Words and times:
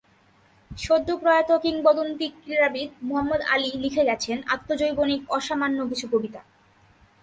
সদ্যপ্রয়াত 0.71 1.49
কিংবদন্তি 1.63 2.27
ক্রীড়াবিদ 2.35 2.89
মোহাম্মদ 3.01 3.41
আলী 3.53 3.69
লিখে 3.83 4.03
গেছেন 4.05 4.37
আত্মজৈবনিক 4.47 5.21
অসামান্য 5.29 5.79
কিছু 5.89 6.05
কবিতা। 6.13 6.41